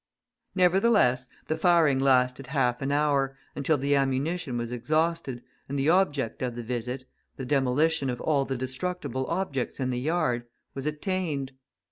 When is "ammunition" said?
3.95-4.57